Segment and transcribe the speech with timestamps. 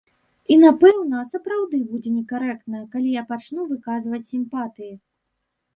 [0.53, 4.93] І, напэўна, сапраўды будзе некарэктна, калі я пачну выказваць сімпатыі.